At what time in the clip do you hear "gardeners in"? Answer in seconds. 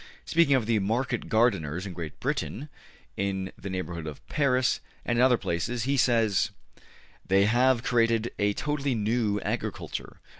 1.29-1.93